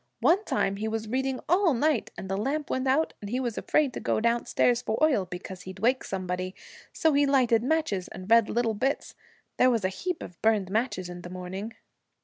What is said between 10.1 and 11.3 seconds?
of burned matches in the